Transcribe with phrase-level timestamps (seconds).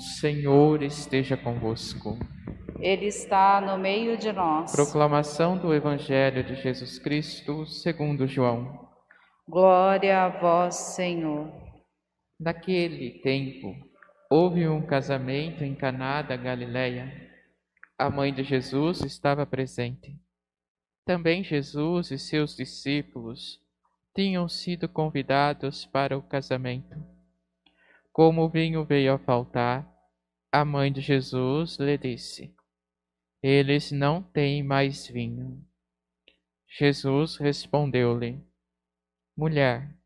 [0.00, 2.18] Senhor esteja convosco.
[2.80, 4.72] Ele está no meio de nós.
[4.72, 8.88] Proclamação do Evangelho de Jesus Cristo, segundo João.
[9.48, 11.52] Glória a vós, Senhor.
[12.40, 13.74] Naquele tempo,
[14.30, 17.30] houve um casamento em Caná da Galileia.
[17.98, 20.16] A mãe de Jesus estava presente.
[21.04, 23.60] Também Jesus e seus discípulos
[24.14, 27.11] tinham sido convidados para o casamento.
[28.12, 29.90] Como o vinho veio a faltar,
[30.52, 32.54] a mãe de Jesus lhe disse:
[33.42, 35.64] Eles não têm mais vinho.
[36.68, 38.38] Jesus respondeu-lhe:
[39.34, 39.96] Mulher,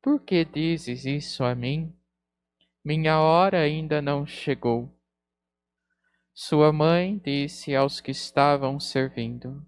[0.00, 1.92] por que dizes isso a mim?
[2.84, 4.96] Minha hora ainda não chegou.
[6.32, 9.66] Sua mãe disse aos que estavam servindo: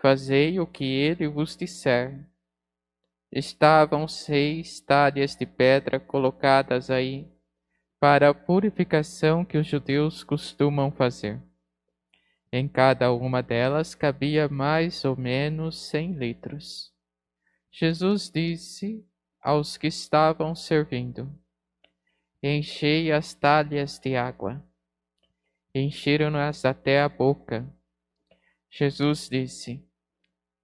[0.00, 2.28] Fazei o que ele vos disser.
[3.30, 7.28] Estavam seis talhas de pedra colocadas aí
[7.98, 11.42] para a purificação que os judeus costumam fazer.
[12.52, 16.92] Em cada uma delas cabia mais ou menos cem litros.
[17.70, 19.04] Jesus disse
[19.40, 21.30] aos que estavam servindo:
[22.42, 24.64] Enchei as talhas de água.
[25.74, 27.66] Encheram-nas até a boca.
[28.70, 29.85] Jesus disse: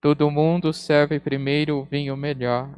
[0.00, 2.72] Todo mundo serve primeiro o vinho melhor,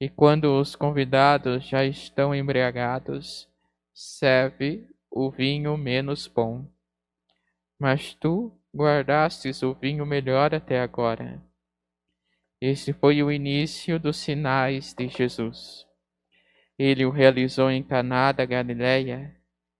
[0.00, 3.48] e quando os convidados já estão embriagados,
[3.94, 6.66] serve o vinho menos bom.
[7.78, 11.40] Mas tu guardastes o vinho melhor até agora.
[12.60, 15.86] Este foi o início dos sinais de Jesus.
[16.76, 19.32] Ele o realizou em Caná da Galileia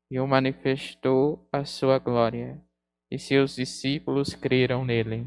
[0.08, 2.62] e o manifestou a sua glória,
[3.10, 5.26] e seus discípulos creram nele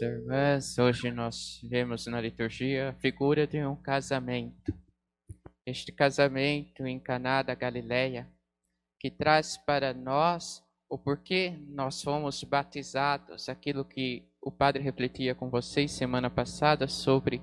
[0.00, 4.74] irmãs, hoje nós vemos na liturgia a figura de um casamento.
[5.64, 8.28] Este casamento em Caná da Galileia,
[8.98, 15.48] que traz para nós o porquê nós fomos batizados, aquilo que o padre refletia com
[15.48, 17.40] vocês semana passada sobre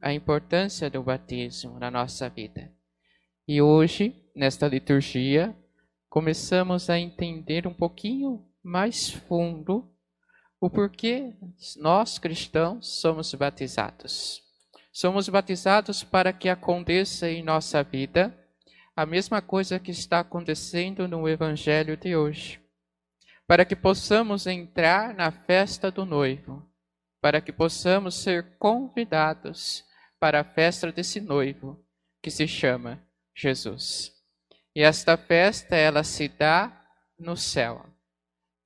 [0.00, 2.72] a importância do batismo na nossa vida.
[3.46, 5.56] E hoje, nesta liturgia,
[6.10, 9.88] começamos a entender um pouquinho mais fundo
[10.60, 11.34] o porquê
[11.76, 14.42] nós cristãos somos batizados.
[14.92, 18.36] Somos batizados para que aconteça em nossa vida
[18.96, 22.60] a mesma coisa que está acontecendo no Evangelho de hoje.
[23.46, 26.68] Para que possamos entrar na festa do noivo,
[27.20, 29.84] para que possamos ser convidados
[30.18, 31.80] para a festa desse noivo,
[32.20, 33.00] que se chama
[33.34, 34.12] Jesus.
[34.74, 36.84] E esta festa, ela se dá
[37.16, 37.87] no céu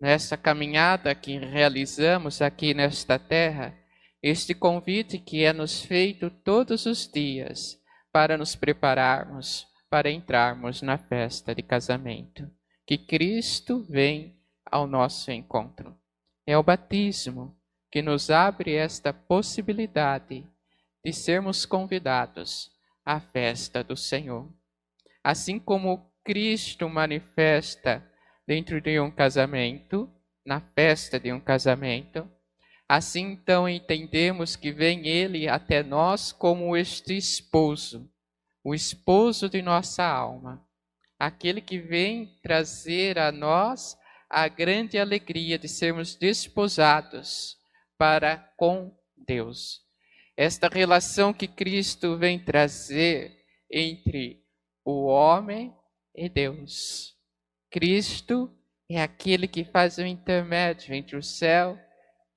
[0.02, 3.72] nessa caminhada que realizamos aqui nesta terra,
[4.20, 7.81] este convite que é nos feito todos os dias
[8.12, 12.50] para nos prepararmos para entrarmos na festa de casamento,
[12.84, 15.96] que Cristo vem ao nosso encontro.
[16.44, 17.56] É o batismo
[17.88, 20.44] que nos abre esta possibilidade
[21.05, 22.72] de sermos convidados
[23.05, 24.52] à festa do Senhor.
[25.22, 28.10] Assim como Cristo manifesta
[28.46, 30.10] dentro de um casamento,
[30.44, 32.28] na festa de um casamento.
[32.88, 38.10] Assim então entendemos que vem ele até nós como este esposo,
[38.62, 40.62] o esposo de nossa alma,
[41.18, 43.96] aquele que vem trazer a nós
[44.28, 47.56] a grande alegria de sermos desposados
[47.96, 49.80] para com Deus.
[50.36, 53.36] Esta relação que Cristo vem trazer
[53.70, 54.42] entre
[54.84, 55.74] o homem
[56.14, 57.14] e Deus.
[57.72, 58.54] Cristo
[58.86, 61.78] é aquele que faz o intermédio entre o céu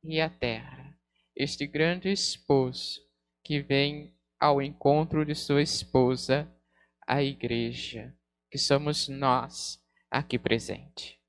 [0.02, 0.98] e a terra.
[1.36, 3.02] Este grande esposo
[3.44, 6.50] que vem ao encontro de sua esposa,
[7.06, 8.16] a igreja,
[8.50, 9.78] que somos nós
[10.10, 11.20] aqui presente.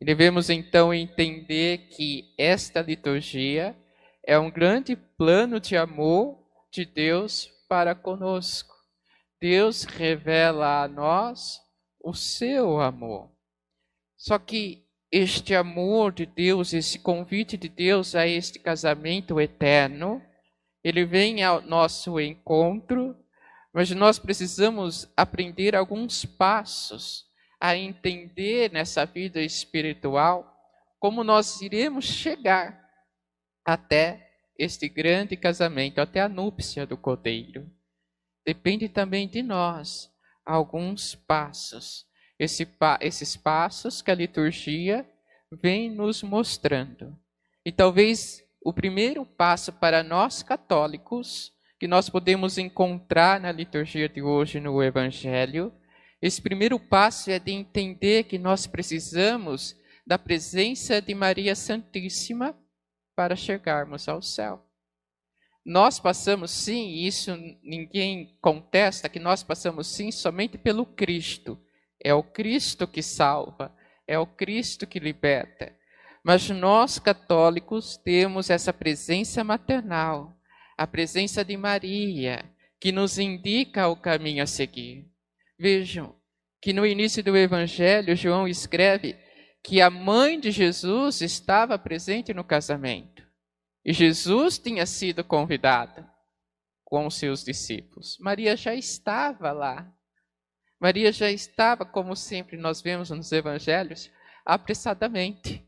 [0.00, 3.76] E devemos então entender que esta liturgia
[4.24, 6.38] é um grande plano de amor
[6.72, 8.72] de Deus para conosco.
[9.40, 11.58] Deus revela a nós
[12.00, 13.36] o seu amor.
[14.18, 20.20] Só que este amor de Deus, esse convite de Deus a este casamento eterno,
[20.82, 23.16] ele vem ao nosso encontro,
[23.72, 27.26] mas nós precisamos aprender alguns passos
[27.60, 30.54] a entender nessa vida espiritual
[30.98, 32.84] como nós iremos chegar
[33.64, 34.28] até
[34.58, 37.70] este grande casamento, até a núpcia do cordeiro.
[38.44, 40.10] Depende também de nós
[40.44, 42.07] alguns passos.
[42.38, 42.68] Esse,
[43.00, 45.08] esses passos que a liturgia
[45.50, 47.18] vem nos mostrando.
[47.64, 54.20] E talvez o primeiro passo para nós católicos, que nós podemos encontrar na liturgia de
[54.20, 55.72] hoje no Evangelho,
[56.20, 62.58] esse primeiro passo é de entender que nós precisamos da presença de Maria Santíssima
[63.14, 64.64] para chegarmos ao céu.
[65.64, 71.60] Nós passamos sim, isso ninguém contesta, que nós passamos sim somente pelo Cristo.
[72.02, 73.74] É o Cristo que salva,
[74.06, 75.74] é o Cristo que liberta.
[76.22, 80.36] Mas nós católicos temos essa presença maternal,
[80.76, 82.44] a presença de Maria,
[82.80, 85.10] que nos indica o caminho a seguir.
[85.58, 86.14] Vejam
[86.60, 89.16] que no início do Evangelho, João escreve
[89.62, 93.26] que a mãe de Jesus estava presente no casamento.
[93.84, 96.08] E Jesus tinha sido convidada
[96.84, 98.16] com os seus discípulos.
[98.20, 99.92] Maria já estava lá.
[100.80, 104.10] Maria já estava, como sempre nós vemos nos evangelhos,
[104.44, 105.66] apressadamente.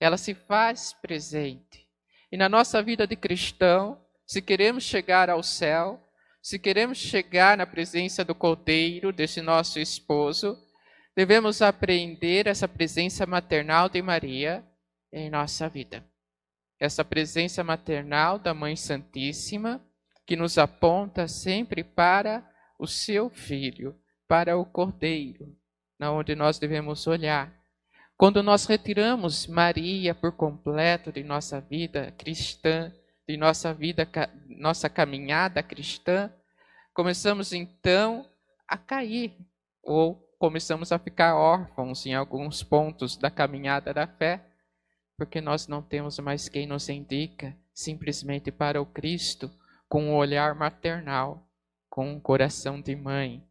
[0.00, 1.86] Ela se faz presente.
[2.30, 6.02] E na nossa vida de cristão, se queremos chegar ao céu,
[6.42, 10.56] se queremos chegar na presença do Cordeiro, desse nosso esposo,
[11.14, 14.64] devemos aprender essa presença maternal de Maria
[15.12, 16.04] em nossa vida.
[16.78, 19.84] Essa presença maternal da Mãe Santíssima,
[20.26, 22.48] que nos aponta sempre para
[22.78, 25.56] o seu filho, para o Cordeiro,
[25.98, 27.52] na onde nós devemos olhar.
[28.16, 32.92] Quando nós retiramos Maria por completo de nossa vida cristã,
[33.28, 34.08] de nossa vida,
[34.48, 36.32] nossa caminhada cristã,
[36.94, 38.26] começamos então
[38.66, 39.36] a cair
[39.82, 44.44] ou começamos a ficar órfãos em alguns pontos da caminhada da fé,
[45.16, 49.50] porque nós não temos mais quem nos indica simplesmente para o Cristo
[49.88, 51.46] com um olhar maternal,
[51.88, 53.45] com um coração de mãe,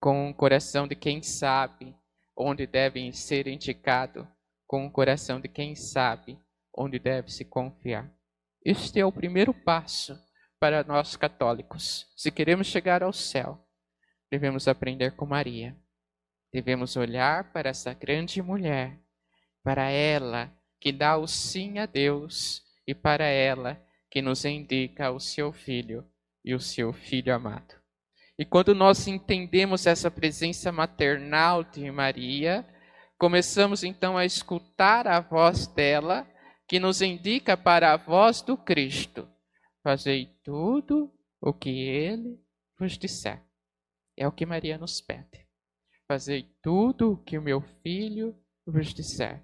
[0.00, 1.94] com um coração de quem sabe
[2.36, 4.26] onde devem ser indicado,
[4.66, 6.38] com um coração de quem sabe
[6.76, 8.08] onde deve se confiar.
[8.64, 10.18] Este é o primeiro passo
[10.60, 12.06] para nós católicos.
[12.16, 13.58] Se queremos chegar ao céu,
[14.30, 15.76] devemos aprender com Maria.
[16.52, 18.98] Devemos olhar para essa grande mulher,
[19.62, 25.20] para ela que dá o sim a Deus e para ela que nos indica o
[25.20, 26.08] seu filho
[26.44, 27.74] e o seu filho amado.
[28.38, 32.64] E quando nós entendemos essa presença maternal de Maria,
[33.18, 36.24] começamos então a escutar a voz dela
[36.68, 39.28] que nos indica para a voz do Cristo:
[39.82, 42.38] Fazei tudo o que ele
[42.78, 43.42] vos disser.
[44.16, 45.46] É o que Maria nos pede.
[46.06, 49.42] Fazei tudo o que o meu filho vos disser.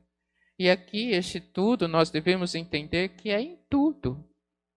[0.58, 4.24] E aqui, este tudo, nós devemos entender que é em tudo,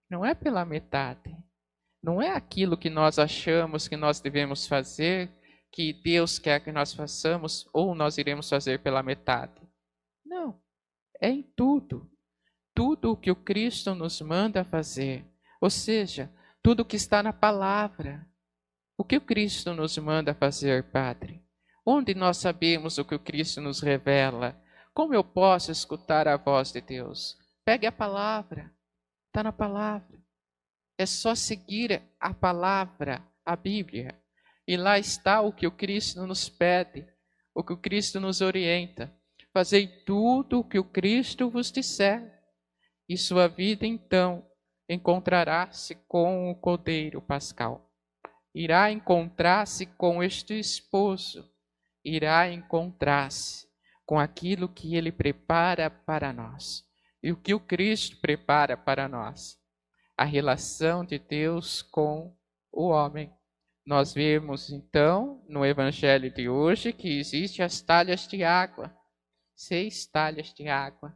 [0.10, 1.36] não é pela metade.
[2.02, 5.32] Não é aquilo que nós achamos que nós devemos fazer,
[5.72, 9.62] que Deus quer que nós façamos, ou nós iremos fazer pela metade.
[10.26, 10.62] Não,
[11.20, 12.10] é em tudo
[12.78, 15.26] tudo o que o Cristo nos manda fazer,
[15.60, 18.24] ou seja, tudo o que está na palavra.
[18.96, 21.44] O que o Cristo nos manda fazer, Padre?
[21.84, 24.56] Onde nós sabemos o que o Cristo nos revela?
[24.94, 27.36] Como eu posso escutar a voz de Deus?
[27.66, 28.72] Pegue a palavra,
[29.26, 30.17] está na palavra.
[30.98, 34.20] É só seguir a palavra, a Bíblia.
[34.68, 37.08] E lá está o que o Cristo nos pede,
[37.54, 39.14] o que o Cristo nos orienta.
[39.54, 42.38] Fazei tudo o que o Cristo vos disser
[43.08, 44.46] e sua vida então
[44.90, 47.90] encontrará-se com o Cordeiro Pascal.
[48.54, 51.50] Irá encontrar-se com este esposo,
[52.04, 53.68] irá encontrar-se
[54.06, 56.84] com aquilo que ele prepara para nós.
[57.22, 59.58] E o que o Cristo prepara para nós?
[60.20, 62.36] A relação de Deus com
[62.72, 63.32] o homem.
[63.86, 68.92] nós vemos então no evangelho de hoje que existe as talhas de água,
[69.56, 71.16] seis talhas de água.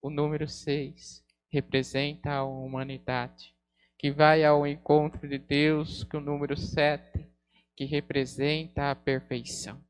[0.00, 3.54] O número seis representa a humanidade,
[3.98, 7.28] que vai ao encontro de Deus, que o número sete,
[7.76, 9.84] que representa a perfeição.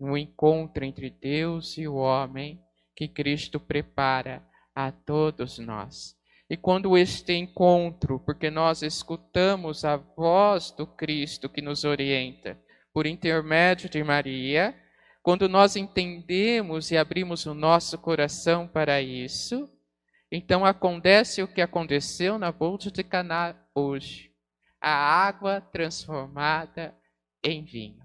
[0.00, 2.60] Um encontro entre Deus e o homem
[2.96, 4.42] que Cristo prepara
[4.74, 6.20] a todos nós.
[6.52, 13.06] E quando este encontro, porque nós escutamos a voz do Cristo que nos orienta por
[13.06, 14.78] intermédio de Maria,
[15.22, 19.66] quando nós entendemos e abrimos o nosso coração para isso,
[20.30, 24.30] então acontece o que aconteceu na bolsa de Caná hoje.
[24.78, 26.94] A água transformada
[27.42, 28.04] em vinho.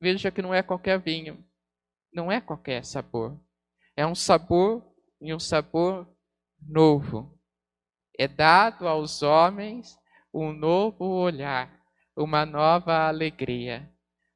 [0.00, 1.44] Veja que não é qualquer vinho,
[2.10, 3.38] não é qualquer sabor.
[3.94, 4.82] É um sabor
[5.20, 6.08] e um sabor
[6.58, 7.38] novo
[8.22, 9.98] é dado aos homens
[10.32, 11.68] um novo olhar,
[12.16, 13.90] uma nova alegria.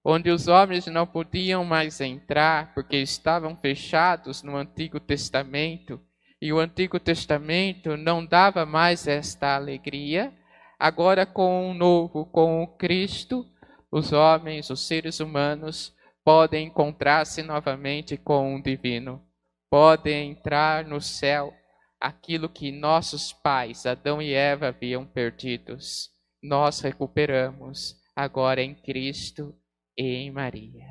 [0.04, 6.00] Onde os homens não podiam mais entrar porque estavam fechados no Antigo Testamento,
[6.42, 10.32] e o Antigo Testamento não dava mais esta alegria,
[10.76, 13.46] agora com o novo, com o Cristo,
[13.90, 19.22] os homens, os seres humanos, podem encontrar-se novamente com o divino,
[19.70, 21.54] podem entrar no céu
[22.00, 26.10] aquilo que nossos pais, Adão e Eva, haviam perdidos,
[26.42, 29.54] nós recuperamos agora em Cristo
[29.96, 30.86] e em Maria.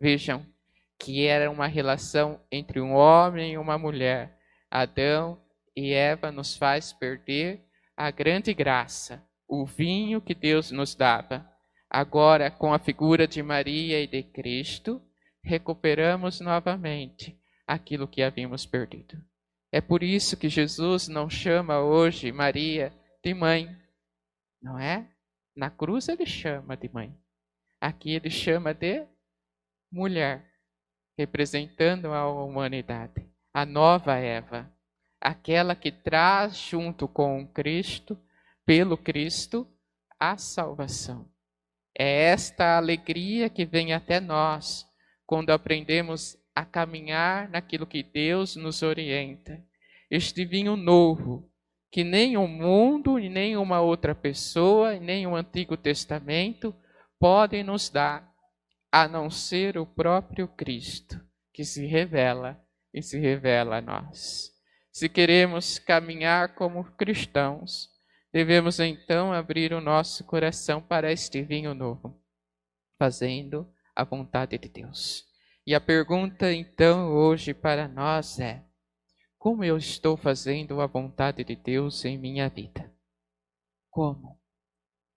[0.00, 0.44] Vejam
[0.98, 4.36] que era uma relação entre um homem e uma mulher.
[4.70, 5.40] Adão
[5.76, 7.64] e Eva nos faz perder
[7.96, 11.48] a grande graça, o vinho que Deus nos dava.
[11.88, 15.00] Agora, com a figura de Maria e de Cristo,
[15.42, 19.16] recuperamos novamente aquilo que havíamos perdido.
[19.70, 23.76] É por isso que Jesus não chama hoje Maria de mãe,
[24.62, 25.06] não é?
[25.54, 27.14] Na cruz ele chama de mãe.
[27.80, 29.06] Aqui ele chama de
[29.90, 30.44] mulher,
[31.16, 34.72] representando a humanidade, a nova Eva,
[35.20, 38.18] aquela que traz junto com Cristo,
[38.64, 39.66] pelo Cristo,
[40.18, 41.28] a salvação.
[41.96, 44.86] É esta alegria que vem até nós
[45.26, 49.64] quando aprendemos a caminhar naquilo que Deus nos orienta.
[50.10, 51.48] Este vinho novo,
[51.88, 56.74] que nem o mundo, nem uma outra pessoa, nem o Antigo Testamento
[57.16, 58.28] podem nos dar,
[58.90, 62.60] a não ser o próprio Cristo, que se revela
[62.92, 64.50] e se revela a nós.
[64.90, 67.88] Se queremos caminhar como cristãos,
[68.32, 72.20] devemos então abrir o nosso coração para este vinho novo,
[72.98, 75.27] fazendo a vontade de Deus.
[75.68, 78.64] E a pergunta então hoje para nós é:
[79.36, 82.90] como eu estou fazendo a vontade de Deus em minha vida?
[83.90, 84.40] Como?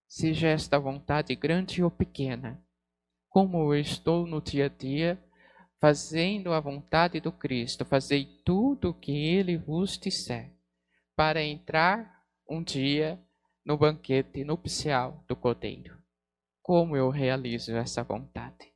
[0.09, 2.61] Seja esta vontade grande ou pequena,
[3.29, 5.23] como eu estou no dia a dia
[5.79, 10.51] fazendo a vontade do Cristo, fazei tudo o que ele vos disser,
[11.15, 13.17] para entrar um dia
[13.65, 15.97] no banquete nupcial do Cordeiro.
[16.61, 18.69] Como eu realizo essa vontade?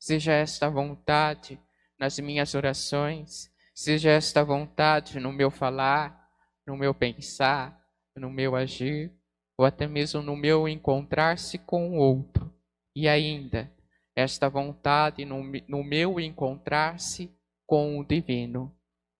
[0.00, 1.60] Seja esta vontade
[1.98, 6.26] nas minhas orações, seja esta vontade no meu falar,
[6.66, 7.78] no meu pensar,
[8.16, 9.12] no meu agir,
[9.58, 12.50] ou até mesmo no meu encontrar-se com o outro.
[12.96, 13.70] E ainda,
[14.16, 17.30] esta vontade no, no meu encontrar-se
[17.66, 18.74] com o divino,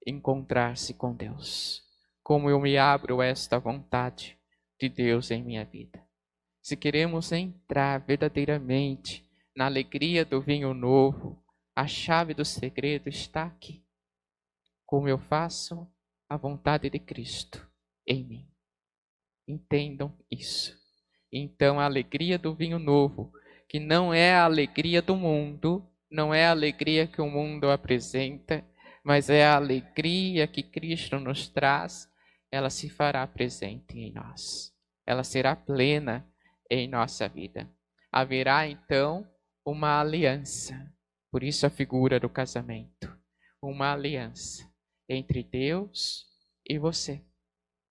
[0.07, 1.83] encontrar-se com Deus.
[2.23, 4.39] Como eu me abro esta vontade
[4.81, 6.03] de Deus em minha vida.
[6.63, 11.43] Se queremos entrar verdadeiramente na alegria do vinho novo,
[11.75, 13.85] a chave do segredo está aqui.
[14.87, 15.87] Como eu faço
[16.29, 17.69] a vontade de Cristo
[18.07, 18.49] em mim.
[19.47, 20.79] Entendam isso.
[21.33, 23.33] Então, a alegria do vinho novo,
[23.69, 28.65] que não é a alegria do mundo, não é a alegria que o mundo apresenta,
[29.05, 32.09] mas é a alegria que Cristo nos traz,
[32.51, 34.73] ela se fará presente em nós.
[35.07, 36.27] Ela será plena
[36.71, 37.69] em nossa vida.
[38.13, 39.27] Haverá então
[39.65, 40.91] uma aliança.
[41.31, 43.17] Por isso a figura do casamento.
[43.63, 44.69] Uma aliança
[45.09, 46.27] entre Deus
[46.69, 47.23] e você.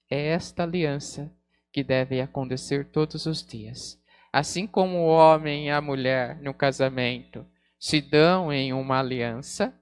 [0.10, 1.32] É esta aliança
[1.72, 4.02] que deve acontecer todos os dias.
[4.34, 7.46] Assim como o homem e a mulher no casamento
[7.80, 9.74] se dão em uma aliança,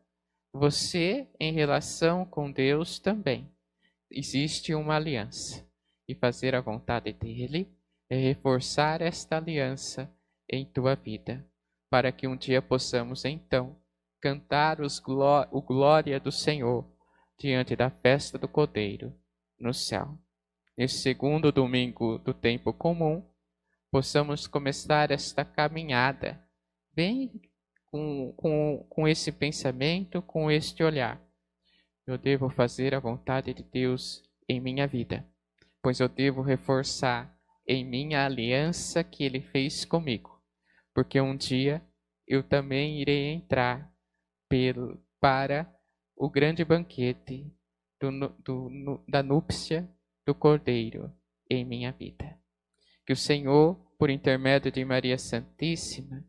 [0.53, 3.49] você, em relação com Deus, também.
[4.11, 5.65] Existe uma aliança.
[6.07, 7.69] E fazer a vontade dele
[8.09, 10.09] é reforçar esta aliança
[10.49, 11.45] em tua vida
[11.89, 13.75] para que um dia possamos então
[14.19, 16.85] cantar gló o glória do Senhor
[17.37, 19.13] diante da festa do Cordeiro
[19.59, 20.17] no céu.
[20.77, 23.23] Nesse segundo domingo do tempo comum,
[23.91, 26.43] possamos começar esta caminhada
[26.93, 27.41] bem
[27.85, 31.21] com, com, com esse pensamento, com este olhar.
[32.05, 35.27] Eu devo fazer a vontade de Deus em minha vida,
[35.81, 37.35] pois eu devo reforçar
[37.67, 40.36] em minha aliança que Ele fez comigo,
[40.97, 41.79] porque um dia
[42.27, 43.93] eu também irei entrar
[44.49, 45.71] pelo, para
[46.15, 47.45] o grande banquete
[48.01, 49.87] do, do, da núpcia
[50.25, 51.13] do Cordeiro
[51.47, 52.35] em minha vida.
[53.05, 56.25] Que o Senhor, por intermédio de Maria Santíssima,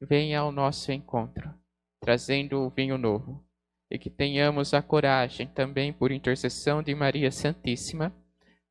[0.00, 1.52] venha ao nosso encontro,
[2.00, 3.46] trazendo o vinho novo,
[3.90, 8.16] e que tenhamos a coragem também, por intercessão de Maria Santíssima,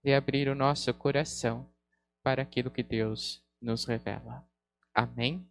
[0.03, 1.69] de abrir o nosso coração
[2.23, 4.43] para aquilo que Deus nos revela.
[4.95, 5.45] Amém?